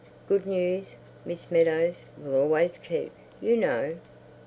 [0.27, 3.97] Good news, Miss Meadows, will always keep, you know."